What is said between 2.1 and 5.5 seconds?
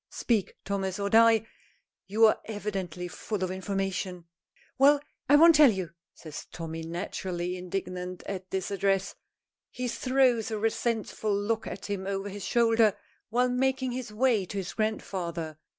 are evidently full of information!" "Well, I